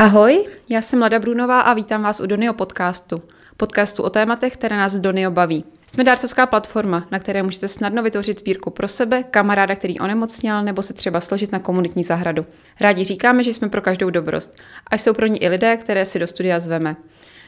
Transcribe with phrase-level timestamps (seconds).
[0.00, 3.22] Ahoj, já jsem Lada Brunová a vítám vás u Donio podcastu.
[3.56, 5.64] Podcastu o tématech, které nás Donio baví.
[5.86, 10.82] Jsme dárcovská platforma, na které můžete snadno vytvořit sbírku pro sebe, kamaráda, který onemocněl, nebo
[10.82, 12.46] se třeba složit na komunitní zahradu.
[12.80, 14.56] Rádi říkáme, že jsme pro každou dobrost.
[14.86, 16.96] A jsou pro ní i lidé, které si do studia zveme.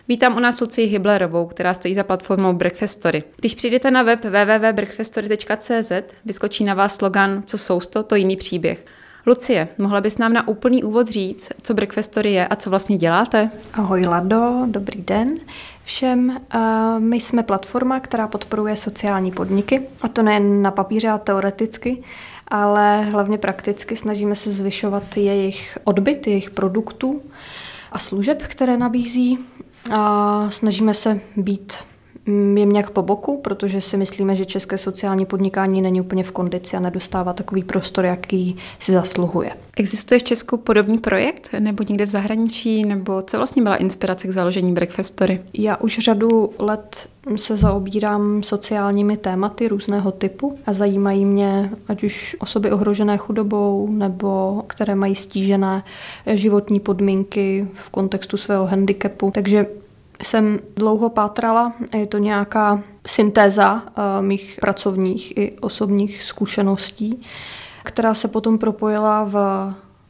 [0.08, 3.24] Vítám u nás Lucii Hiblerovou, která stojí za platformou Breakfast Story.
[3.36, 5.92] Když přijdete na web www.breakfaststory.cz,
[6.24, 8.84] vyskočí na vás slogan Co jsou to, to jiný příběh.
[9.30, 12.96] Lucie, mohla bys nám na úplný úvod říct, co Breakfast Story je a co vlastně
[12.96, 13.50] děláte?
[13.72, 15.28] Ahoj Lado, dobrý den
[15.84, 16.36] všem.
[16.98, 22.02] My jsme platforma, která podporuje sociální podniky, a to nejen na papíře a teoreticky,
[22.48, 27.22] ale hlavně prakticky snažíme se zvyšovat jejich odbyt, jejich produktů
[27.92, 29.38] a služeb, které nabízí
[29.92, 31.72] a snažíme se být
[32.56, 36.76] jim nějak po boku, protože si myslíme, že české sociální podnikání není úplně v kondici
[36.76, 39.50] a nedostává takový prostor, jaký si zasluhuje.
[39.76, 44.30] Existuje v Česku podobný projekt nebo někde v zahraničí, nebo co vlastně byla inspirace k
[44.30, 45.40] založení Breakfast Story?
[45.54, 52.36] Já už řadu let se zaobírám sociálními tématy různého typu a zajímají mě ať už
[52.40, 55.82] osoby ohrožené chudobou nebo které mají stížené
[56.26, 59.30] životní podmínky v kontextu svého handicapu.
[59.34, 59.66] Takže
[60.22, 67.22] jsem dlouho pátrala, je to nějaká syntéza uh, mých pracovních i osobních zkušeností,
[67.84, 69.34] která se potom propojila v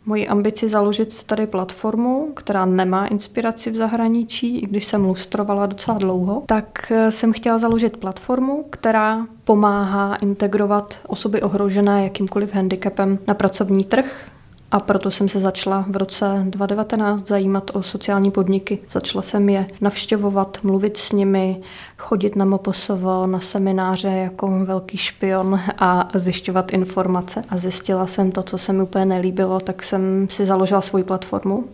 [0.07, 5.99] moji ambici založit tady platformu, která nemá inspiraci v zahraničí, i když jsem lustrovala docela
[5.99, 13.35] dlouho, tak eh, jsem chtěla založit platformu, která pomáhá integrovat osoby ohrožené jakýmkoliv handicapem na
[13.35, 14.31] pracovní trh,
[14.73, 18.79] a proto jsem se začala v roce 2019 zajímat o sociální podniky.
[18.91, 21.61] Začala jsem je navštěvovat, mluvit s nimi,
[21.99, 27.43] chodit na MPSV, na semináře jako velký špion a zjišťovat informace.
[27.49, 31.65] A zjistila jsem to, co se mi úplně nelíbilo, tak jsem si založila svoji platformu.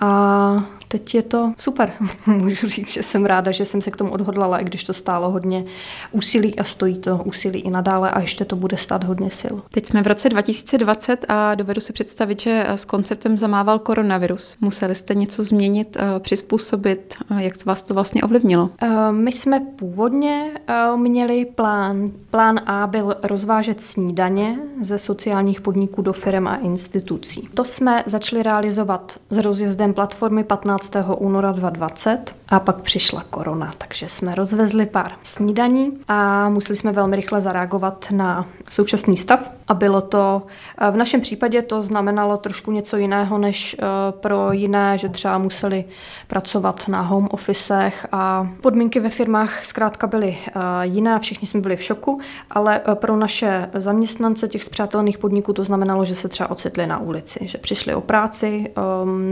[0.00, 1.92] A teď je to super.
[2.26, 5.30] Můžu říct, že jsem ráda, že jsem se k tomu odhodlala, i když to stálo
[5.30, 5.64] hodně
[6.12, 9.54] úsilí a stojí to úsilí i nadále a ještě to bude stát hodně sil.
[9.70, 14.56] Teď jsme v roce 2020 a dovedu si představit, že s konceptem zamával koronavirus.
[14.60, 18.70] Museli jste něco změnit, eh, přizpůsobit, jak vás to vlastně ovlivnilo?
[18.82, 22.10] Eh, my jsme původně eh, měli plán.
[22.30, 27.48] Plán A byl rozvážet snídaně ze sociálních podniků do firm a institucí.
[27.54, 31.16] To jsme začali realizovat s rozjezdem platformy 15 15.
[31.18, 37.16] února 2020 a pak přišla korona, takže jsme rozvezli pár snídaní a museli jsme velmi
[37.16, 40.42] rychle zareagovat na současný stav a bylo to,
[40.78, 45.38] eh, v našem případě to znamenalo trošku něco jiného než eh, pro jiné, že třeba
[45.38, 45.84] museli
[46.26, 50.52] pracovat na home officech a podmínky ve firmách zkrátka byly eh,
[50.82, 52.18] jiné, všichni jsme byli v šoku,
[52.50, 57.38] ale pro naše zaměstnance těch zpřátelných podniků to znamenalo, že se třeba ocitli na ulici,
[57.42, 58.70] že přišli o práci,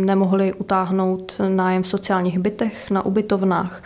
[0.04, 3.82] nemohli utáhnout nájem v sociálních bytech, na ubytovnách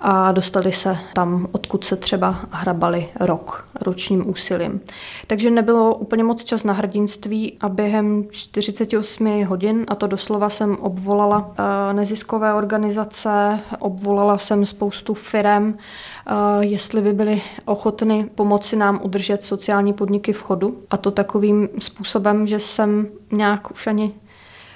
[0.00, 4.80] a dostali se tam, odkud se třeba hrabali rok, ročním úsilím.
[5.26, 10.76] Takže nebylo úplně moc čas na hrdinství a během 48 hodin, a to doslova jsem
[10.76, 15.78] obvolala eh, neziskové organizace, obvolala jsem spoustu firem,
[16.26, 20.76] eh, jestli by byly ochotny pomoci nám udržet sociální podniky v chodu.
[20.90, 24.12] A to takovým způsobem, že jsem nějak už ani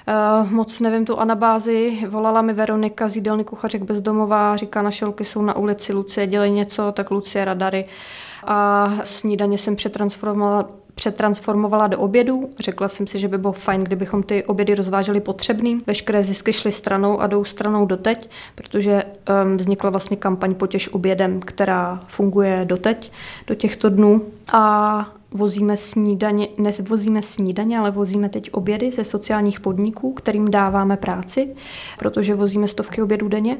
[0.07, 5.25] Uh, moc nevím tu anabázi, volala mi Veronika z jídelny kuchařek bezdomová, říká, naše holky
[5.25, 7.85] jsou na ulici, Lucie, dělej něco, tak Lucie radary.
[8.43, 12.49] A snídaně jsem přetransformovala přetransformovala do obědů.
[12.59, 15.83] Řekla jsem si, že by bylo fajn, kdybychom ty obědy rozváželi potřebným.
[15.87, 21.39] Veškeré zisky šly stranou a jdou stranou doteď, protože um, vznikla vlastně kampaň Potěž obědem,
[21.39, 23.11] která funguje doteď,
[23.47, 24.21] do těchto dnů.
[24.53, 31.55] A vozíme snídaně, nevozíme snídaně, ale vozíme teď obědy ze sociálních podniků, kterým dáváme práci,
[31.99, 33.57] protože vozíme stovky obědů denně.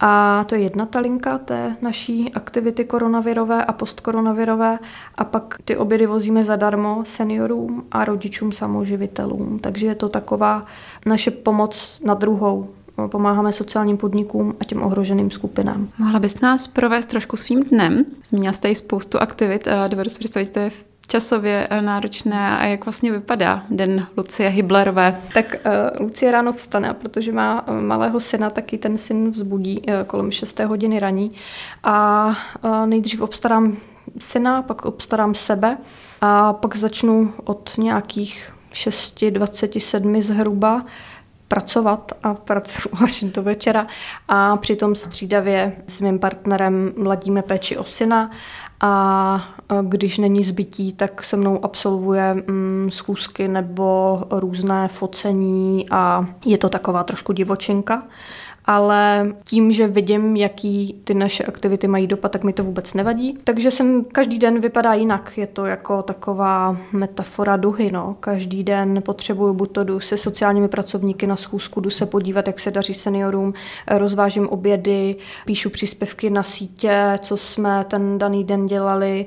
[0.00, 4.78] A to je jedna ta linka té naší aktivity koronavirové a postkoronavirové.
[5.14, 9.58] A pak ty obědy vozíme zadarmo seniorům a rodičům samoživitelům.
[9.58, 10.66] Takže je to taková
[11.06, 12.68] naše pomoc na druhou
[13.08, 15.88] pomáháme sociálním podnikům a těm ohroženým skupinám.
[15.98, 18.04] Mohla bys nás provést trošku svým dnem?
[18.24, 20.70] Zmínila jste i spoustu aktivit a dovedu si představit, že to je
[21.10, 25.20] časově eh, náročné a jak vlastně vypadá den Lucie Hiblerové?
[25.34, 29.94] Tak uh, Lucie ráno vstane, protože má uh, malého syna, taky ten syn vzbudí uh,
[30.06, 31.32] kolem 6 hodiny raní
[31.82, 33.76] a uh, nejdřív obstarám
[34.18, 35.78] syna, pak obstarám sebe
[36.20, 40.84] a pak začnu od nějakých 6.27 zhruba
[41.48, 43.86] pracovat a pracuji až do večera
[44.28, 48.30] a přitom střídavě s mým partnerem ladíme péči o syna
[48.80, 49.44] a
[49.82, 56.68] když není zbytí, tak se mnou absolvuje mm, schůzky nebo různé focení a je to
[56.68, 58.02] taková trošku divočenka
[58.70, 63.38] ale tím, že vidím, jaký ty naše aktivity mají dopad, tak mi to vůbec nevadí.
[63.44, 65.38] Takže jsem každý den vypadá jinak.
[65.38, 67.90] Je to jako taková metafora duhy.
[67.92, 68.16] No.
[68.20, 72.60] Každý den potřebuju buď to jdu se sociálními pracovníky na schůzku, jdu se podívat, jak
[72.60, 73.54] se daří seniorům,
[73.88, 79.26] rozvážím obědy, píšu příspěvky na sítě, co jsme ten daný den dělali.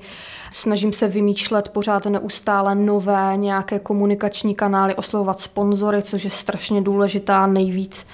[0.51, 7.47] Snažím se vymýšlet pořád neustále nové nějaké komunikační kanály, oslovovat sponzory, což je strašně důležitá
[7.47, 8.05] nejvíc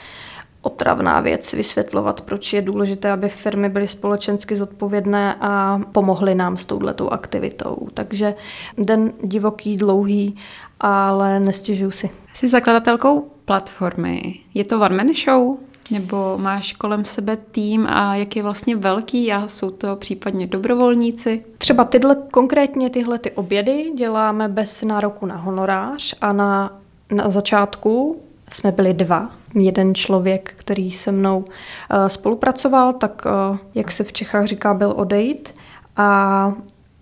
[0.62, 6.66] otravná věc vysvětlovat, proč je důležité, aby firmy byly společensky zodpovědné a pomohly nám s
[6.66, 7.88] touhletou aktivitou.
[7.94, 8.34] Takže
[8.78, 10.36] den divoký, dlouhý,
[10.80, 12.10] ale nestěžuju si.
[12.34, 14.36] Jsi zakladatelkou platformy.
[14.54, 15.58] Je to one man show?
[15.92, 21.46] Nebo máš kolem sebe tým a jak je vlastně velký a jsou to případně dobrovolníci?
[21.58, 26.80] Třeba tyhle, konkrétně tyhle ty obědy děláme bez nároku na honorář a na,
[27.12, 29.30] na začátku jsme byli dva.
[29.56, 31.46] Jeden člověk, který se mnou
[31.92, 35.56] eh, spolupracoval, tak eh, jak se v Čechách říká, byl odejít.
[35.98, 36.54] A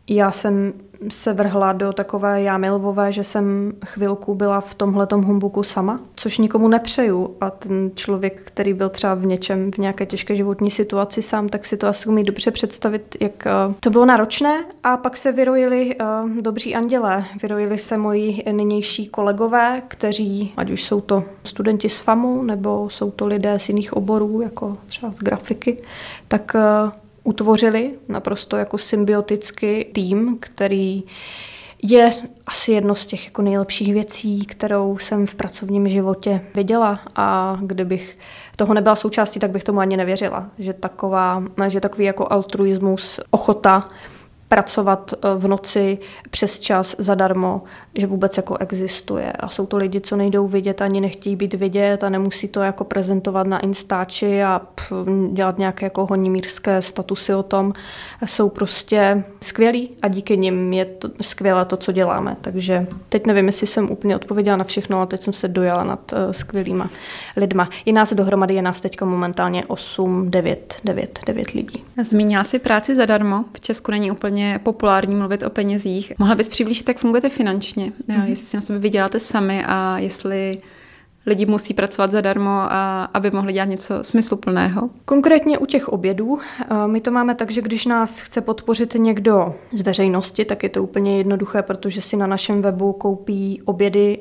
[0.10, 0.74] já jsem
[1.10, 6.38] se vrhla do takové jámy lvové, že jsem chvilku byla v tomhletom humbuku sama, což
[6.38, 7.36] nikomu nepřeju.
[7.42, 11.66] A ten člověk, který byl třeba v něčem, v nějaké těžké životní situaci sám, tak
[11.66, 14.66] si to asi umí dobře představit, jak eh, to bylo náročné.
[14.84, 17.26] A pak se vyrojili uh, dobří andělé.
[17.42, 23.12] Vyrojili se moji nynější kolegové, kteří, ať už jsou to studenti z FAMu, nebo jsou
[23.12, 25.78] to lidé z jiných oborů, jako třeba z grafiky,
[26.28, 26.92] tak uh,
[27.28, 31.04] utvořili naprosto jako symbiotický tým, který
[31.84, 32.10] je
[32.48, 37.00] asi jedno z těch jako nejlepších věcí, kterou jsem v pracovním životě viděla.
[37.16, 38.18] A kdybych
[38.56, 43.84] toho nebyla součástí, tak bych tomu ani nevěřila, že, taková, že takový jako altruismus, ochota
[44.50, 45.98] pracovat eh, v noci
[46.30, 47.62] přes čas zadarmo,
[47.96, 49.32] že vůbec jako existuje.
[49.32, 52.84] A jsou to lidi, co nejdou vidět, ani nechtějí být vidět a nemusí to jako
[52.84, 54.62] prezentovat na Instači a
[55.32, 57.74] dělat nějaké jako honimírské statusy o tom.
[58.26, 62.38] Jsou prostě skvělí a díky nim je to skvělé to, co děláme.
[62.42, 66.14] Takže teď nevím, jestli jsem úplně odpověděla na všechno, ale teď jsem se dojala nad
[66.14, 66.90] uh, skvělýma
[67.38, 67.70] lidma.
[67.86, 71.84] I nás dohromady je nás teďka momentálně 8, 9, 9, 9 lidí.
[72.04, 73.46] Zmínila si práci zadarmo.
[73.54, 76.13] V Česku není úplně hodně populární mluvit o penězích.
[76.18, 77.92] Mohla bys přiblížit, jak fungujete finančně?
[78.10, 78.24] Mm-hmm.
[78.25, 80.57] Jestli si na sebe vyděláte sami a jestli
[81.25, 84.89] lidi musí pracovat zadarmo, a aby mohli dělat něco smysluplného?
[85.06, 89.56] Konkrétně u těch obědů, eh, my to máme tak, že když nás chce podpořit někdo
[89.74, 94.19] z veřejnosti, tak je to úplně jednoduché, protože si na našem webu koupí obědy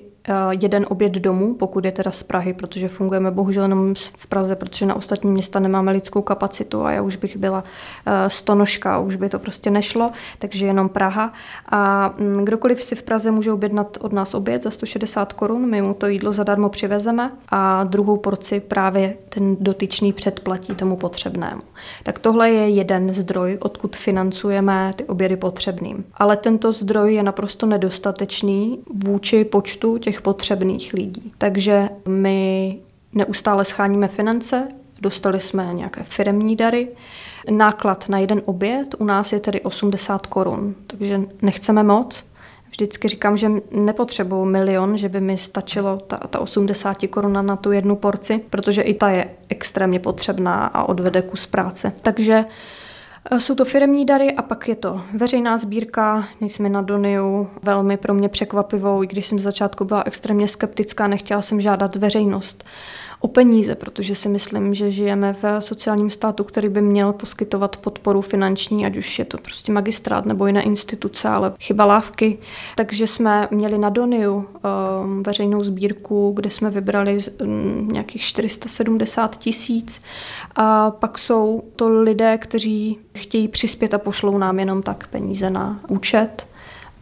[0.51, 4.87] jeden oběd domů, pokud je teda z Prahy, protože fungujeme bohužel jenom v Praze, protože
[4.87, 7.65] na ostatní města nemáme lidskou kapacitu a já už bych byla
[8.07, 11.33] eh, stonožka, už by to prostě nešlo, takže jenom Praha.
[11.69, 15.83] A mm, kdokoliv si v Praze může objednat od nás oběd za 160 korun, my
[15.83, 21.63] mu to jídlo zadarmo přivezeme a druhou porci právě ten dotyčný předplatí tomu potřebnému.
[22.03, 26.05] Tak tohle je jeden zdroj, odkud financujeme ty obědy potřebným.
[26.15, 31.33] Ale tento zdroj je naprosto nedostatečný vůči počtu těch těch potřebných lidí.
[31.39, 32.79] Takže my
[33.13, 34.69] neustále scháníme finance,
[35.01, 36.89] dostali jsme nějaké firemní dary.
[37.51, 42.25] Náklad na jeden oběd u nás je tedy 80 korun, takže nechceme moc.
[42.71, 47.73] Vždycky říkám, že nepotřebuju milion, že by mi stačilo ta, ta 80 koruna na tu
[47.73, 51.93] jednu porci, protože i ta je extrémně potřebná a odvede kus práce.
[52.03, 52.45] Takže
[53.39, 58.15] jsou to firmní dary a pak je to veřejná sbírka, nejsme na Doniu, velmi pro
[58.15, 62.65] mě překvapivou, i když jsem v začátku byla extrémně skeptická, nechtěla jsem žádat veřejnost
[63.21, 68.21] o peníze, protože si myslím, že žijeme v sociálním státu, který by měl poskytovat podporu
[68.21, 72.39] finanční, ať už je to prostě magistrát nebo jiné instituce, ale chyba lávky.
[72.77, 80.03] Takže jsme měli na Doniu um, veřejnou sbírku, kde jsme vybrali um, nějakých 470 tisíc.
[80.57, 85.81] A pak jsou to lidé, kteří chtějí přispět a pošlou nám jenom tak peníze na
[85.89, 86.47] účet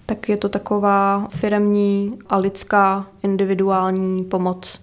[0.07, 4.81] tak je to taková firemní a lidská individuální pomoc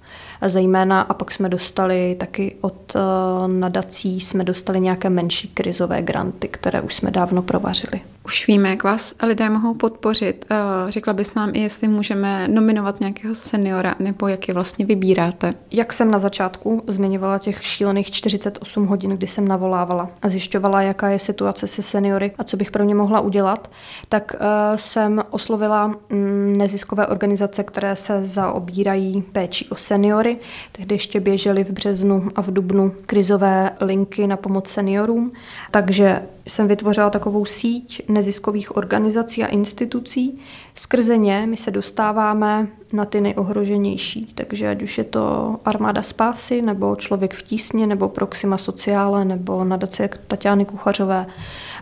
[0.50, 3.01] zejména a pak jsme dostali taky od uh,
[3.48, 8.01] nadací, jsme dostali nějaké menší krizové granty, které už jsme dávno provařili.
[8.25, 10.46] Už víme, jak vás lidé mohou podpořit.
[10.51, 15.50] Uh, řekla bys nám i, jestli můžeme nominovat nějakého seniora, nebo jak je vlastně vybíráte?
[15.72, 21.10] Jak jsem na začátku zmiňovala těch šílených 48 hodin, kdy jsem navolávala a zjišťovala, jaká
[21.10, 23.72] je situace se seniory a co bych pro ně mohla udělat,
[24.10, 24.42] tak uh,
[24.75, 30.38] jsem oslovila um, neziskové organizace, které se zaobírají péčí o seniory.
[30.72, 35.32] Tehdy ještě běžely v březnu a v dubnu krizové linky na pomoc seniorům.
[35.72, 40.39] Takže jsem vytvořila takovou síť neziskových organizací a institucí.
[40.75, 46.62] Skrze ně my se dostáváme na ty nejohroženější, takže ať už je to Armáda Spásy,
[46.62, 51.25] nebo Člověk v tísně, nebo Proxima Sociále, nebo nadace Tatiany Kuchařové,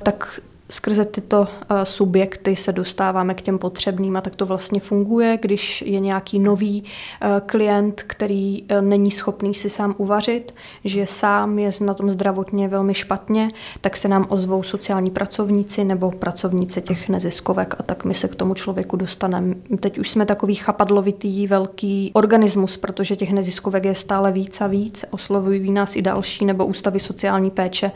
[0.03, 5.37] tak skrze tyto eh, subjekty se dostáváme k těm potřebným a tak to vlastně funguje,
[5.41, 6.83] když je nějaký nový
[7.21, 12.67] eh, klient, který eh, není schopný si sám uvařit, že sám je na tom zdravotně
[12.67, 18.13] velmi špatně, tak se nám ozvou sociální pracovníci nebo pracovníci těch neziskovek a tak my
[18.13, 19.55] se k tomu člověku dostaneme.
[19.79, 25.05] Teď už jsme takový chapadlovitý velký organismus, protože těch neziskovek je stále víc a víc,
[25.11, 27.91] oslovují nás i další nebo ústavy sociální péče,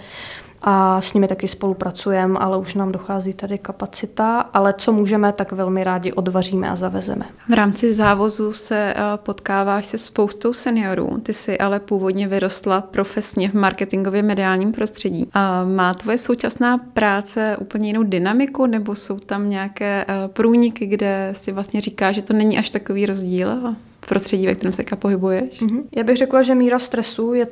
[0.63, 5.51] a s nimi taky spolupracujeme, ale už nám dochází tady kapacita, ale co můžeme, tak
[5.51, 7.25] velmi rádi odvaříme a zavezeme.
[7.49, 13.49] V rámci závozu se eh, potkáváš se spoustou seniorů, ty jsi ale původně vyrostla profesně
[13.49, 15.29] v marketingově mediálním prostředí.
[15.33, 21.33] A má tvoje současná práce úplně jinou dynamiku, nebo jsou tam nějaké eh, průniky, kde
[21.37, 23.75] si vlastně říká, že to není až takový rozdíl?
[24.03, 25.61] v prostředí, ve kterém se pohybuješ?
[25.61, 25.83] Mm-hmm.
[25.95, 27.47] Já bych řekla, že míra stresu je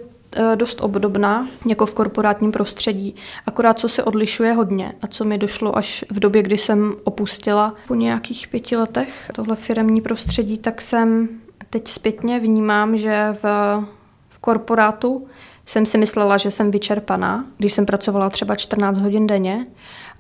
[0.56, 3.16] dost obdobná, jako v korporátním prostředí.
[3.46, 7.74] Akorát co se odlišuje hodně a co mi došlo až v době, kdy jsem opustila
[7.88, 11.30] po nějakých pěti letech tohle firemní prostředí, tak jsem
[11.70, 13.46] teď zpětně vnímám, že v,
[14.30, 15.28] v korporátu
[15.66, 19.68] jsem si myslela, že jsem vyčerpaná, když jsem pracovala třeba 14 hodin denně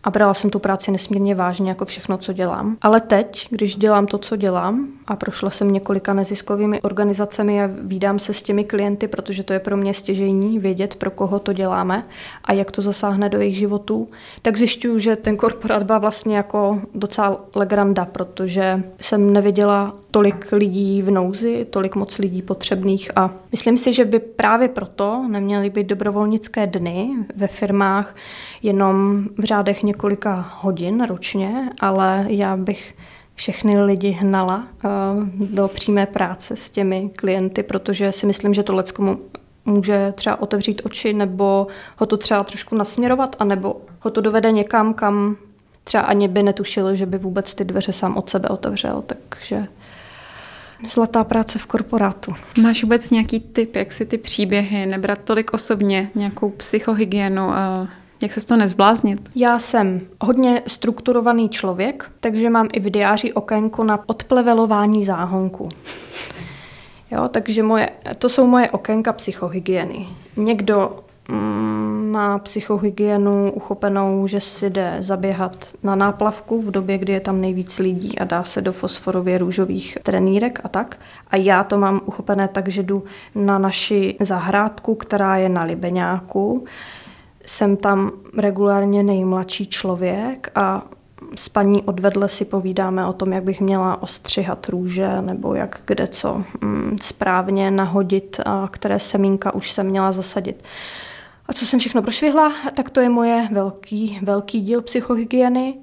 [0.03, 2.77] a brala jsem tu práci nesmírně vážně, jako všechno, co dělám.
[2.81, 8.19] Ale teď, když dělám to, co dělám, a prošla jsem několika neziskovými organizacemi a vídám
[8.19, 12.03] se s těmi klienty, protože to je pro mě stěžejní vědět, pro koho to děláme
[12.43, 14.07] a jak to zasáhne do jejich životů,
[14.41, 21.01] tak zjišťuju, že ten korporát byl vlastně jako docela legranda, protože jsem neviděla tolik lidí
[21.01, 25.87] v nouzi, tolik moc lidí potřebných a myslím si, že by právě proto neměly být
[25.87, 28.15] dobrovolnické dny ve firmách
[28.63, 32.93] jenom v řádech několika hodin ročně, ale já bych
[33.35, 34.87] všechny lidi hnala eh,
[35.45, 39.19] do přímé práce s těmi klienty, protože si myslím, že to leckomu
[39.65, 44.93] může třeba otevřít oči nebo ho to třeba trošku nasměrovat, anebo ho to dovede někam,
[44.93, 45.37] kam
[45.83, 49.03] třeba ani by netušil, že by vůbec ty dveře sám od sebe otevřel.
[49.07, 49.67] Takže
[50.87, 52.33] zlatá práce v korporátu.
[52.61, 57.87] Máš vůbec nějaký tip, jak si ty příběhy nebrat tolik osobně, nějakou psychohygienu a
[58.21, 59.29] jak se z toho nezbláznit?
[59.35, 65.69] Já jsem hodně strukturovaný člověk, takže mám i v diáři okénko na odplevelování záhonku.
[67.11, 70.07] Jo, takže moje, to jsou moje okénka psychohygieny.
[70.37, 77.19] Někdo mm, má psychohygienu uchopenou, že si jde zaběhat na náplavku v době, kdy je
[77.19, 80.99] tam nejvíc lidí a dá se do fosforově růžových trenýrek a tak.
[81.27, 83.03] A já to mám uchopené tak, že jdu
[83.35, 86.65] na naši zahrádku, která je na Libeňáku
[87.51, 90.85] jsem tam regulárně nejmladší člověk a
[91.35, 96.07] s paní odvedle si povídáme o tom, jak bych měla ostřihat růže nebo jak kde
[96.07, 100.63] co mm, správně nahodit a které semínka už jsem měla zasadit.
[101.47, 105.73] A co jsem všechno prošvihla, tak to je moje velký, velký díl psychohygieny.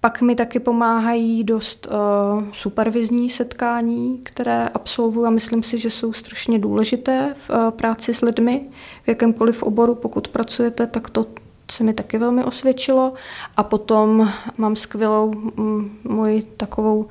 [0.00, 6.12] Pak mi taky pomáhají dost uh, supervizní setkání, které absolvuji a myslím si, že jsou
[6.12, 8.70] strašně důležité v uh, práci s lidmi
[9.04, 9.94] v jakémkoliv oboru.
[9.94, 11.26] Pokud pracujete, tak to
[11.72, 13.12] se mi taky velmi osvědčilo.
[13.56, 17.06] A potom mám skvělou mm, moji takovou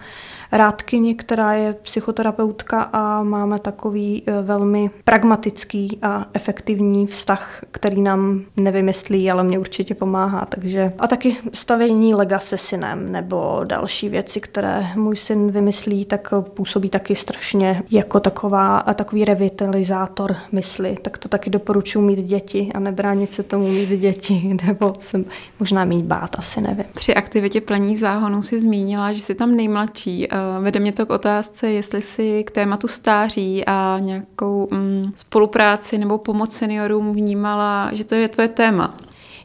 [0.51, 8.41] rádkyni, která je psychoterapeutka a máme takový e, velmi pragmatický a efektivní vztah, který nám
[8.57, 10.45] nevymyslí, ale mě určitě pomáhá.
[10.45, 16.33] Takže a taky stavění lega se synem nebo další věci, které můj syn vymyslí, tak
[16.53, 20.95] působí taky strašně jako taková, takový revitalizátor mysli.
[21.01, 25.25] Tak to taky doporučuji mít děti a nebránit se tomu mít děti, nebo jsem
[25.59, 26.85] možná mít bát, asi nevím.
[26.93, 31.09] Při aktivitě plení záhonů si zmínila, že jsi tam nejmladší Eh, vede mě to k
[31.09, 38.03] otázce, jestli si k tématu stáří a nějakou mm, spolupráci nebo pomoc seniorům vnímala, že
[38.03, 38.93] to je tvoje téma.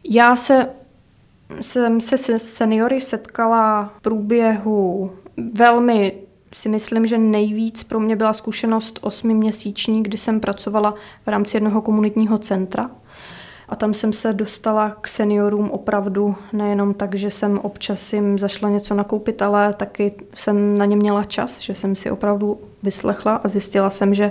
[0.04, 0.68] Já se
[1.60, 5.12] jsem se se seniory setkala v průběhu
[5.52, 6.12] velmi
[6.54, 10.94] si myslím, že nejvíc pro mě byla zkušenost osmiměsíční, kdy jsem pracovala
[11.26, 12.90] v rámci jednoho komunitního centra
[13.72, 18.68] a tam jsem se dostala k seniorům opravdu nejenom tak, že jsem občas jim zašla
[18.68, 23.48] něco nakoupit, ale taky jsem na ně měla čas, že jsem si opravdu vyslechla a
[23.48, 24.30] zjistila jsem, že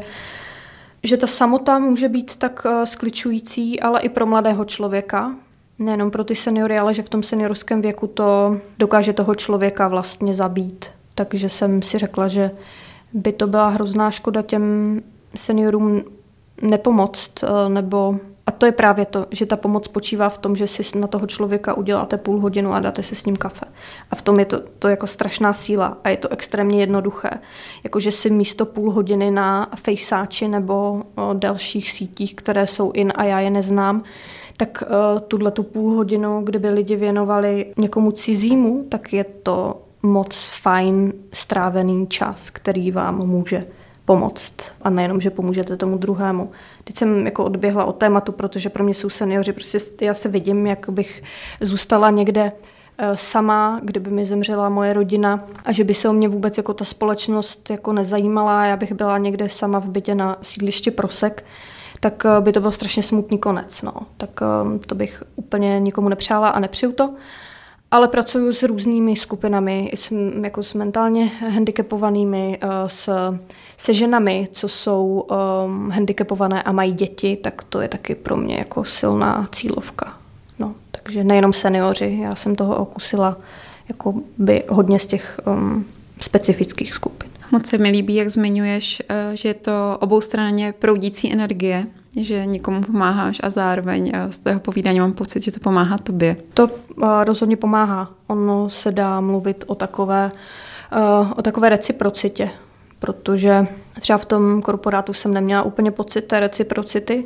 [1.04, 5.36] že ta samota může být tak eh, skličující, ale i pro mladého člověka,
[5.80, 10.34] nejenom pro ty seniory, ale že v tom seniorském věku to dokáže toho člověka vlastně
[10.34, 10.86] zabít.
[11.16, 12.52] Takže jsem si řekla, že
[13.14, 15.02] by to byla hrozná škoda těm
[15.36, 16.02] seniorům
[16.62, 18.20] nepomoct eh, nebo
[18.52, 21.28] a to je právě to, že ta pomoc spočívá v tom, že si na toho
[21.28, 23.66] člověka uděláte půl hodinu a dáte si s ním kafe.
[24.12, 27.30] A v tom je to, to jako strašná síla a je to extrémně jednoduché.
[27.84, 33.24] Jakože si místo půl hodiny na fejsáči nebo o dalších sítích, které jsou in a
[33.24, 34.04] já je neznám,
[34.58, 40.50] tak uh, tuhle tu půl hodinu, kdyby lidi věnovali někomu cizímu, tak je to moc
[40.62, 43.66] fajn strávený čas, který vám může
[44.12, 44.54] pomoct.
[44.82, 46.52] A nejenom, že pomůžete tomu druhému.
[46.84, 50.68] Teď jsem jako odběhla od tématu, protože pro mě jsou seniori, prostě já se vidím,
[50.68, 51.24] jak bych
[51.62, 52.52] zůstala někde
[52.98, 56.74] eh, sama, kdyby mi zemřela moje rodina a že by se o mě vůbec jako
[56.74, 61.46] ta společnost jako nezajímala, já bych byla někde sama v bytě na sídlišti Prosek,
[62.00, 63.82] tak eh, by to byl strašně smutný konec.
[63.82, 63.94] No.
[64.18, 67.14] Tak eh, to bych úplně nikomu nepřála a nepřiju to.
[67.94, 69.92] Ale pracuji s různými skupinami,
[70.42, 73.10] jako s mentálně handicapovanými, s,
[73.82, 75.28] se ženami, co jsou
[75.66, 80.14] um, handicapované a mají děti, tak to je taky pro mě jako silná cílovka.
[80.60, 83.38] No, takže nejenom seniori, já jsem toho okusila
[83.90, 85.86] jako by hodně z těch um,
[86.20, 87.30] specifických skupin.
[87.52, 91.88] Moc se mi líbí, jak zmiňuješ, eh, že je to oboustranně proudící energie,
[92.20, 96.36] že někomu pomáháš a zároveň eh, z toho povídání mám pocit, že to pomáhá tobě.
[96.54, 98.12] To eh, rozhodně pomáhá.
[98.28, 100.32] Ono se dá mluvit o takové,
[101.36, 102.50] o takové reciprocitě,
[103.02, 103.68] protože
[104.00, 107.26] třeba v tom korporátu jsem neměla úplně pocit té reciprocity,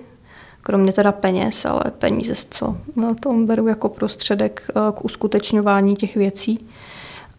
[0.61, 6.67] kromě teda peněz, ale peníze, co na tom beru jako prostředek k uskutečňování těch věcí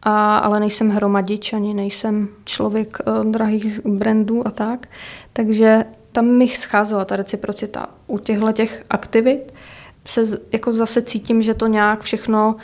[0.02, 4.87] a, ale nejsem hromadič, ani nejsem člověk uh, drahých brandů a tak.
[5.33, 7.87] Takže tam mi scházela ta reciprocita.
[8.07, 9.55] U těchto těch aktivit
[10.07, 12.61] se jako zase cítím, že to nějak všechno uh,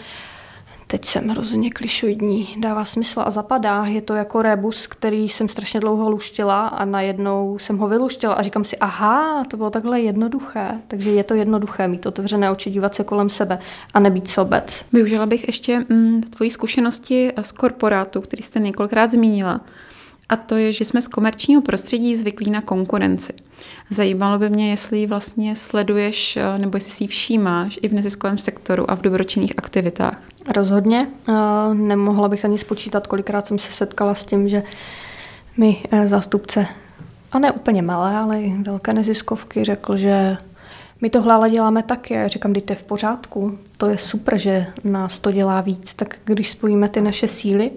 [0.92, 3.84] teď jsem hrozně klišoidní, dává smysl a zapadá.
[3.84, 8.42] Je to jako rebus, který jsem strašně dlouho luštila a najednou jsem ho vyluštila a
[8.42, 10.78] říkám si, aha, to bylo takhle jednoduché.
[10.88, 13.58] Takže je to jednoduché mít otevřené oči, dívat se kolem sebe
[13.94, 14.84] a nebýt sobec.
[14.92, 19.61] Využila bych ještě mm, tvoji zkušenosti z korporátu, který jste několikrát zmínila
[20.29, 23.33] a to je, že jsme z komerčního prostředí zvyklí na konkurenci.
[23.91, 28.38] Zajímalo by mě, jestli vlastně sleduješ eh, nebo jestli si ji všímáš i v neziskovém
[28.38, 30.23] sektoru a v dobročinných aktivitách.
[30.57, 31.09] Rozhodně.
[31.29, 34.62] Eh, nemohla bych ani spočítat, kolikrát jsem se setkala s tím, že
[35.57, 36.66] mi eh, zástupce,
[37.33, 40.37] a ne úplně malé, ale i velké neziskovky, řekl, že
[41.01, 42.14] my tohle ale děláme taky.
[42.14, 43.59] Já říkám, je v pořádku.
[43.77, 45.94] To je super, že nás to dělá víc.
[45.94, 47.70] Tak když spojíme ty naše síly,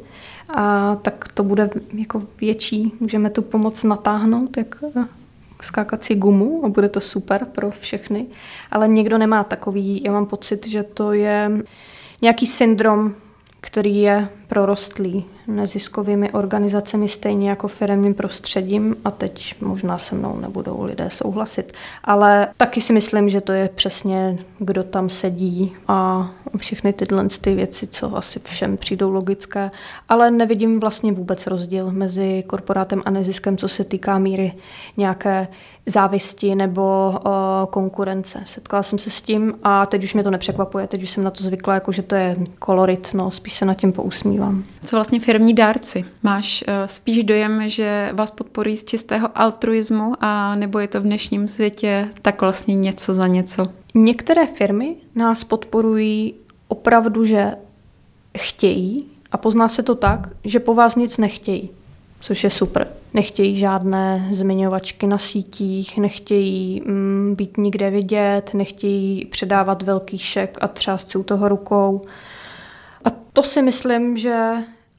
[0.53, 2.91] a tak to bude jako větší.
[2.99, 5.05] Můžeme tu pomoc natáhnout, jak eh,
[5.62, 8.25] skákací gumu a bude to super pro všechny.
[8.71, 11.51] Ale někdo nemá takový, já mám pocit, že to je
[12.21, 13.13] nějaký syndrom
[13.65, 20.84] který je prorostlý neziskovými organizacemi stejně jako firmním prostředím a teď možná se mnou nebudou
[20.84, 21.73] lidé souhlasit.
[22.03, 27.55] Ale taky si myslím, že to je přesně, kdo tam sedí a všechny tyhle ty
[27.55, 29.71] věci, co asi všem přijdou logické.
[30.10, 34.53] Ale nevidím vlastně vůbec rozdíl mezi korporátem a neziskem, co se týká míry
[34.97, 35.47] nějaké
[35.86, 38.43] závisti nebo o, konkurence.
[38.45, 41.31] Setkala jsem se s tím a teď už mě to nepřekvapuje, teď už jsem na
[41.31, 43.93] to zvykla, jako že to je kolorit, no spíš se nad tím
[44.38, 44.63] pousmívám.
[44.84, 46.06] Co vlastně firmní dárci?
[46.24, 51.04] Máš uh, spíš dojem, že vás podporují z čistého altruismu a nebo je to v
[51.04, 53.67] dnešním světě tak vlastně něco za něco?
[53.93, 56.34] Některé firmy nás podporují
[56.67, 57.52] opravdu, že
[58.38, 61.69] chtějí a pozná se to tak, že po vás nic nechtějí
[62.19, 62.88] což je super.
[63.13, 70.67] Nechtějí žádné zmiňovačky na sítích, nechtějí mm, být nikde vidět, nechtějí předávat velký šek a
[70.67, 72.02] třást si u toho rukou.
[73.06, 74.54] A to si myslím, že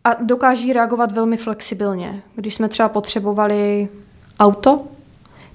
[0.04, 2.22] a dokáží reagovat velmi flexibilně.
[2.34, 3.88] Když jsme třeba potřebovali
[4.40, 4.82] auto,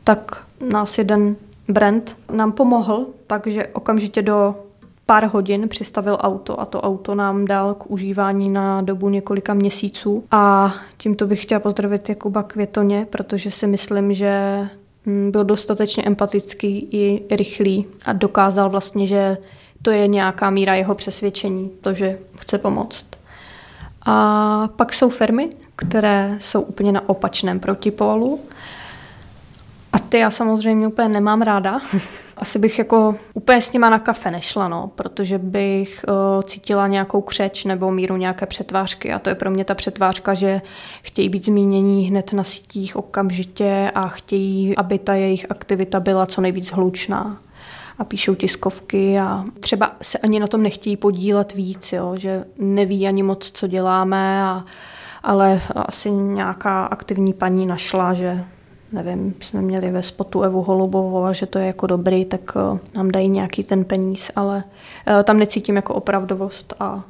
[0.04, 1.36] tak nás jeden
[1.68, 4.56] brand nám pomohl, takže okamžitě do
[5.06, 10.24] pár hodin přistavil auto a to auto nám dal k užívání na dobu několika měsíců.
[10.32, 14.60] A tímto bych chtěla pozdravit Jakuba Květoně, protože si myslím, že
[15.06, 19.38] mm, byl dostatečně empatický i rychlý a dokázal vlastně, že
[19.82, 23.06] to je nějaká míra jeho přesvědčení, to, že chce pomoct.
[24.06, 28.40] A pak jsou firmy, které jsou úplně na opačném protipólu
[29.94, 31.80] a ty já samozřejmě úplně nemám ráda.
[32.38, 37.22] Asi bych jako úplně s nima na kafe nešla, no, protože bych uh, cítila nějakou
[37.22, 40.62] křeč nebo míru nějaké přetvářky a to je pro mě ta přetvářka, že
[41.02, 46.42] chtějí být zmínění hned na sítích okamžitě a chtějí, aby ta jejich aktivita byla co
[46.42, 47.38] nejvíc hlučná
[48.02, 53.08] a píšou tiskovky a třeba se ani na tom nechtějí podílet víc, jo, že neví
[53.08, 54.66] ani moc, co děláme, a,
[55.24, 58.44] ale asi nějaká aktivní paní našla, že
[58.92, 62.80] nevím, jsme měli ve spotu Evu Holubovou a že to je jako dobrý, tak uh,
[62.94, 64.64] nám dají nějaký ten peníz, ale
[65.08, 67.04] uh, tam necítím jako opravdovost a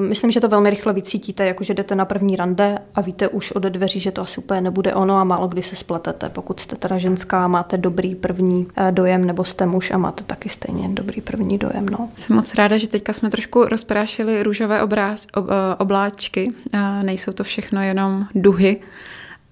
[0.00, 3.52] myslím, že to velmi rychle vycítíte, jako že jdete na první rande a víte už
[3.52, 6.28] ode dveří, že to asi úplně nebude ono a málo kdy se spletete.
[6.28, 10.48] Pokud jste teda ženská a máte dobrý první dojem, nebo jste muž a máte taky
[10.48, 11.88] stejně dobrý první dojem.
[11.88, 12.08] No.
[12.18, 15.46] Jsem moc ráda, že teďka jsme trošku rozprášili růžové obráz, ob,
[15.78, 16.52] obláčky.
[16.72, 18.80] A nejsou to všechno jenom duhy.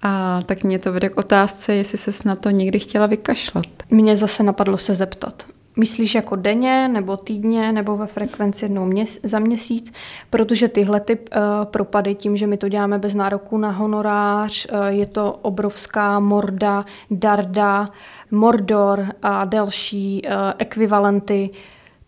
[0.03, 3.67] A tak mě to vede k otázce, jestli se na to někdy chtěla vykašlat.
[3.91, 5.47] Mně zase napadlo se zeptat.
[5.77, 9.93] Myslíš jako denně, nebo týdně, nebo ve frekvenci jednou měs- za měsíc?
[10.31, 14.87] Protože tyhle ty uh, propady, tím, že my to děláme bez nároku na honorář, uh,
[14.87, 17.89] je to obrovská morda, darda,
[18.31, 21.51] mordor a další uh, ekvivalenty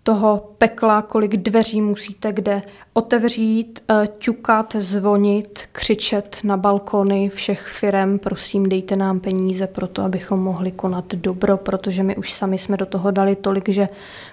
[0.07, 8.19] toho pekla, kolik dveří musíte kde otevřít, eh, ťukat, zvonit, křičet na balkony všech firem,
[8.19, 12.77] prosím dejte nám peníze pro to, abychom mohli konat dobro, protože my už sami jsme
[12.77, 13.89] do toho dali tolik, že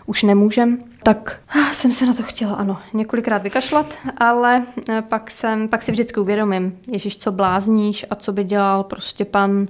[0.06, 0.84] už nemůžem.
[1.04, 5.84] Tak ah, jsem se na to chtěla, ano, několikrát vykašlat, ale eh, pak, jsem, pak
[5.84, 9.66] si vždycky uvědomím, Ježíš, co blázníš a co by dělal prostě pan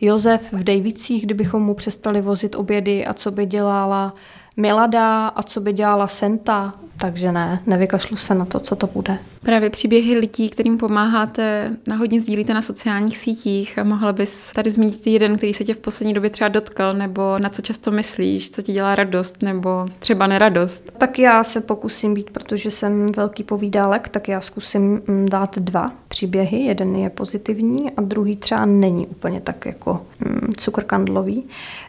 [0.00, 4.14] Josef v Dejvicích, kdybychom mu přestali vozit obědy a co by dělala
[4.58, 9.18] Milada a co by dělala Senta, takže ne, nevykašlu se na to, co to bude.
[9.40, 15.06] Právě příběhy lidí, kterým pomáháte, na hodně sdílíte na sociálních sítích mohla bys tady zmínit
[15.06, 18.62] jeden, který se tě v poslední době třeba dotkl, nebo na co často myslíš, co
[18.62, 20.90] ti dělá radost, nebo třeba neradost?
[20.98, 25.92] Tak já se pokusím být, protože jsem velký povídálek, tak já zkusím mm, dát dva
[26.08, 26.64] příběhy.
[26.64, 31.44] Jeden je pozitivní a druhý třeba není úplně tak jako mm, cukrkandlový.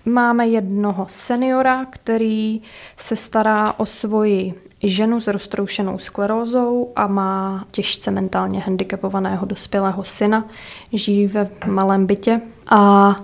[0.06, 2.62] Máme jednoho seniora, který
[2.98, 10.46] se stará o svoji ženu s roztroušenou sklerózou a má těžce mentálně handicapovaného dospělého syna.
[10.94, 13.16] Žijí ve malém bytě a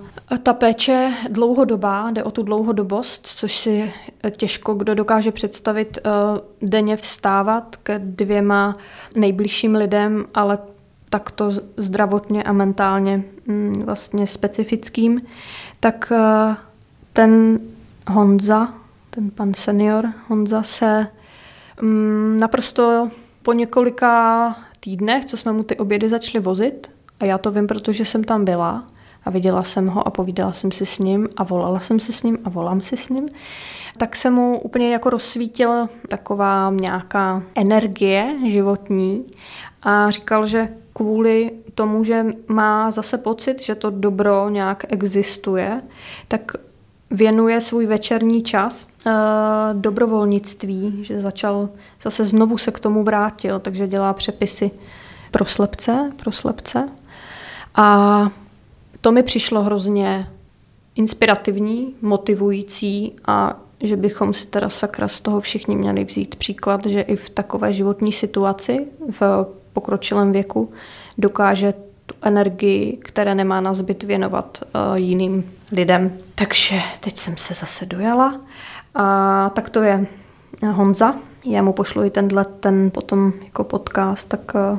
[0.42, 3.92] ta péče dlouhodobá, jde o tu dlouhodobost, což si
[4.30, 6.10] těžko kdo dokáže představit eh,
[6.62, 8.74] denně vstávat ke dvěma
[9.14, 10.58] nejbližším lidem, ale
[11.10, 15.22] takto zdravotně a mentálně mm, vlastně specifickým,
[15.80, 16.56] tak eh,
[17.12, 17.60] ten
[18.08, 18.74] Honza,
[19.10, 21.06] ten pan senior Honza se
[22.40, 23.08] naprosto
[23.42, 28.04] po několika týdnech, co jsme mu ty obědy začali vozit, a já to vím, protože
[28.04, 28.84] jsem tam byla
[29.24, 32.22] a viděla jsem ho a povídala jsem si s ním a volala jsem si s
[32.22, 33.28] ním a volám si s ním,
[33.98, 39.24] tak se mu úplně jako rozsvítil taková nějaká energie životní
[39.82, 45.82] a říkal, že kvůli tomu, že má zase pocit, že to dobro nějak existuje,
[46.28, 46.52] tak
[47.10, 49.12] věnuje svůj večerní čas uh,
[49.72, 51.68] dobrovolnictví, že začal
[52.02, 54.70] zase znovu se k tomu vrátil, takže dělá přepisy
[55.30, 56.88] pro slepce, pro slepce.
[57.74, 58.28] A
[59.00, 60.28] to mi přišlo hrozně
[60.94, 67.00] inspirativní, motivující a že bychom si teda sakra z toho všichni měli vzít příklad, že
[67.00, 70.72] i v takové životní situaci v pokročilém věku
[71.18, 71.74] dokáže
[72.06, 76.12] tu energii, které nemá na zbyt věnovat uh, jiným lidem.
[76.34, 78.40] Takže teď jsem se zase dojala
[78.94, 80.06] a tak to je
[80.72, 81.14] Honza.
[81.44, 84.78] Já mu pošlu i tenhle ten potom jako podcast, tak uh,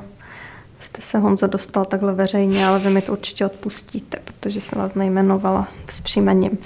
[0.79, 4.93] jste se Honzo dostal takhle veřejně, ale vy mi to určitě odpustíte, protože jsem vás
[4.95, 6.57] nejmenovala s příjmením.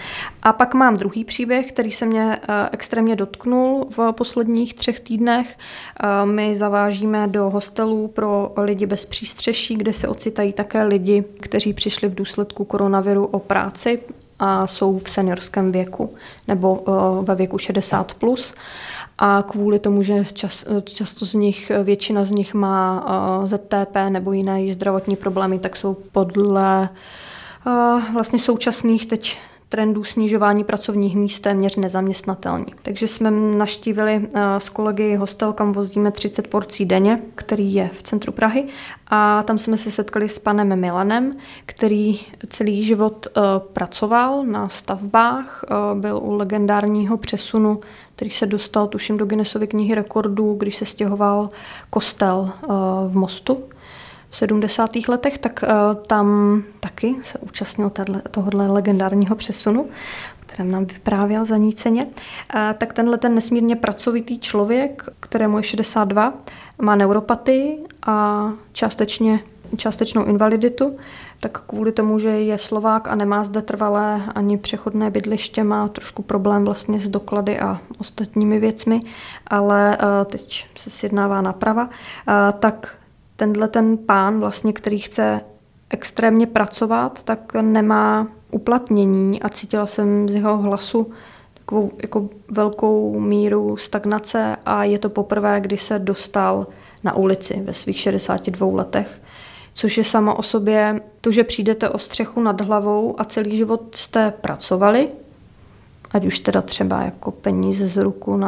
[0.43, 5.58] A pak mám druhý příběh, který se mě eh, extrémně dotknul v posledních třech týdnech.
[6.04, 11.74] Eh, my zavážíme do hostelů pro lidi bez přístřeší, kde se ocitají také lidi, kteří
[11.74, 14.00] přišli v důsledku koronaviru o práci
[14.39, 16.13] a jsou v seniorském věku
[16.47, 18.06] nebo eh, ve věku 60+.
[18.17, 18.54] Plus
[19.24, 23.06] a kvůli tomu, že čas, často z nich, většina z nich má
[23.40, 26.90] uh, ZTP nebo jiné zdravotní problémy, tak jsou podle
[27.66, 29.38] uh, vlastně současných teď
[29.72, 32.66] trendů snižování pracovních míst téměř nezaměstnatelní.
[32.82, 38.32] Takže jsme naštívili s kolegy hostel, kam vozíme 30 porcí denně, který je v centru
[38.32, 38.68] Prahy
[39.08, 43.28] a tam jsme se setkali s panem Milanem, který celý život
[43.74, 47.80] pracoval na stavbách, byl u legendárního přesunu
[48.16, 51.50] který se dostal, tuším, do Guinnessovy knihy rekordů, když se stěhoval
[51.90, 52.50] kostel
[53.08, 53.64] v Mostu
[54.32, 54.89] v 70.
[55.08, 57.91] letech, tak uh, tam taky se účastnil
[58.32, 59.89] tohohle legendárního přesunu,
[60.39, 62.06] kterém nám vyprávěl zaníceně.
[62.06, 62.12] Uh,
[62.78, 66.34] tak tenhle ten nesmírně pracovitý člověk, kterému je 62,
[66.82, 69.39] má neuropatii a částečně,
[69.78, 70.98] částečnou invaliditu,
[71.39, 76.22] tak kvůli tomu, že je Slovák a nemá zde trvalé ani přechodné bydliště, má trošku
[76.22, 79.02] problém vlastně s doklady a ostatními věcmi,
[79.48, 81.89] ale uh, teď se sjednává naprava,
[82.60, 83.01] tak
[83.42, 85.42] tenhle ten pán, vlastně, který chce
[85.90, 91.12] extrémně pracovat, tak nemá uplatnění a cítila jsem z jeho hlasu
[91.54, 96.68] takovou jako velkou míru stagnace a je to poprvé, kdy se dostal
[97.04, 99.22] na ulici ve svých 62 letech.
[99.74, 103.96] Což je samo o sobě to, že přijdete o střechu nad hlavou a celý život
[103.96, 105.10] jste pracovali,
[106.13, 108.39] ať už teda třeba jako peníze z ruku,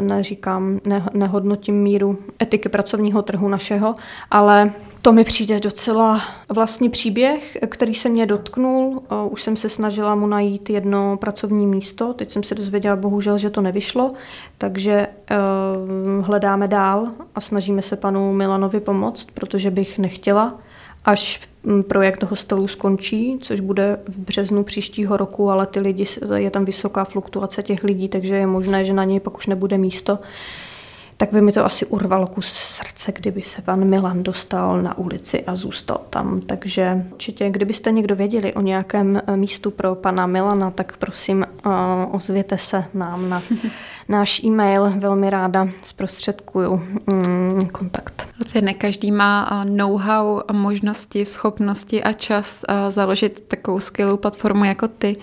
[0.00, 3.94] neříkám, ne, nehodnotím míru etiky pracovního trhu našeho,
[4.30, 9.02] ale to mi přijde docela vlastní příběh, který se mě dotknul.
[9.30, 13.50] Už jsem se snažila mu najít jedno pracovní místo, teď jsem se dozvěděla bohužel, že
[13.50, 14.12] to nevyšlo,
[14.58, 20.58] takže uh, hledáme dál a snažíme se panu Milanovi pomoct, protože bych nechtěla,
[21.04, 21.48] až
[21.88, 27.04] projekt hostelů skončí, což bude v březnu příštího roku, ale ty lidi, je tam vysoká
[27.04, 30.18] fluktuace těch lidí, takže je možné, že na něj pak už nebude místo
[31.16, 35.44] tak by mi to asi urvalo kus srdce, kdyby se pan Milan dostal na ulici
[35.44, 36.40] a zůstal tam.
[36.40, 41.72] Takže určitě, kdybyste někdo věděli o nějakém eh, místu pro pana Milana, tak prosím uh,
[42.10, 43.42] ozvěte se nám na
[44.08, 44.92] náš e-mail.
[44.96, 48.28] Velmi ráda zprostředkuju mm, kontakt.
[48.60, 55.16] Ne každý má know-how, možnosti, schopnosti a čas založit takovou skvělou platformu jako ty.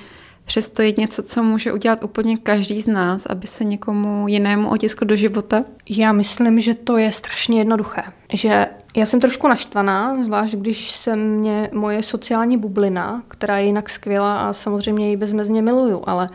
[0.50, 5.06] Přesto je něco, co může udělat úplně každý z nás, aby se někomu jinému otiskl
[5.06, 5.64] do života?
[5.90, 8.02] Já myslím, že to je strašně jednoduché.
[8.34, 13.90] Že já jsem trošku naštvaná, zvlášť když se mě moje sociální bublina, která je jinak
[13.90, 16.30] skvělá a samozřejmě ji bezmezně miluju, ale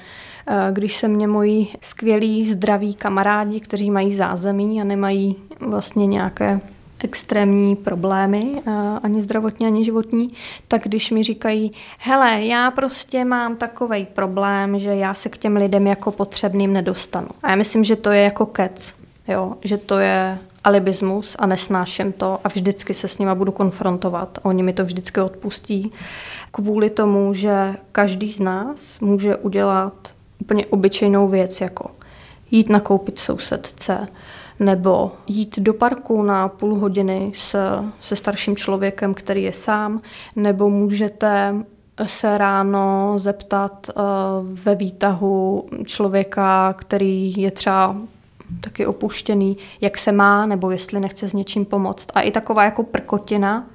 [0.47, 6.61] eh, když se mě moji skvělí, zdraví kamarádi, kteří mají zázemí a nemají vlastně nějaké
[7.05, 8.71] extrémní problémy, eh,
[9.03, 10.29] ani zdravotní, ani životní,
[10.69, 15.57] tak když mi říkají, hele, já prostě mám takový problém, že já se k těm
[15.57, 17.29] lidem jako potřebným nedostanu.
[17.43, 18.95] A já myslím, že to je jako kec,
[19.29, 19.55] jo?
[19.65, 24.39] že to je alibismus a nesnáším to a vždycky se s nima budu konfrontovat.
[24.43, 25.93] Oni mi to vždycky odpustí
[26.51, 29.95] kvůli tomu, že každý z nás může udělat
[30.39, 31.91] úplně obyčejnou věc, jako
[32.51, 34.09] jít nakoupit sousedce,
[34.61, 37.57] nebo jít do parku na půl hodiny s,
[38.01, 40.01] se starším člověkem, který je sám,
[40.37, 41.55] nebo můžete
[42.07, 44.03] se ráno zeptat uh,
[44.49, 47.97] ve výtahu člověka, který je třeba
[48.61, 52.09] taky opuštěný, jak se má, nebo jestli nechce s něčím pomoct.
[52.15, 53.67] A i taková jako prkotina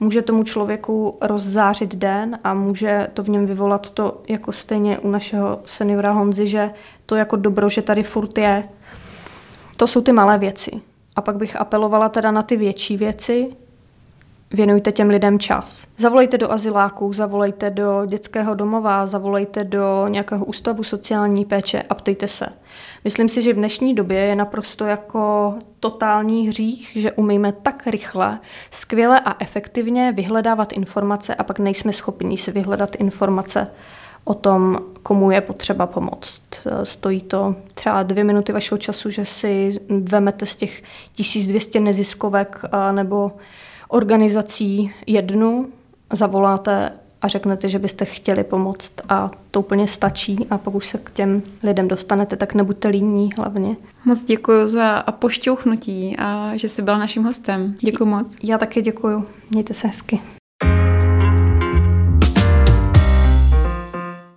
[0.00, 5.10] může tomu člověku rozzářit den a může to v něm vyvolat to, jako stejně u
[5.10, 6.70] našeho seniora Honzy, že
[7.06, 8.68] to jako dobro, že tady furt je,
[9.80, 10.70] to jsou ty malé věci.
[11.16, 13.56] A pak bych apelovala teda na ty větší věci,
[14.52, 15.86] věnujte těm lidem čas.
[15.96, 22.28] Zavolejte do azyláků, zavolejte do dětského domova, zavolejte do nějakého ústavu sociální péče a ptejte
[22.28, 22.46] se.
[23.04, 28.38] Myslím si, že v dnešní době je naprosto jako totální hřích, že umíme tak rychle,
[28.70, 33.70] skvěle a efektivně vyhledávat informace a pak nejsme schopni si vyhledat informace
[34.24, 36.42] o tom, komu je potřeba pomoct.
[36.82, 43.32] Stojí to třeba dvě minuty vašeho času, že si vemete z těch 1200 neziskovek nebo
[43.88, 45.68] organizací jednu,
[46.12, 50.98] zavoláte a řeknete, že byste chtěli pomoct a to úplně stačí a pak už se
[50.98, 53.76] k těm lidem dostanete, tak nebuďte líní hlavně.
[54.04, 57.74] Moc děkuji za pošťouchnutí a že jsi byl naším hostem.
[57.80, 58.26] Děkuji moc.
[58.42, 59.26] Já taky děkuji.
[59.50, 60.20] Mějte se hezky.